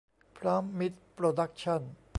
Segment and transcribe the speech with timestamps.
[0.37, 1.81] พร้อมมิตรโปรดักชั่น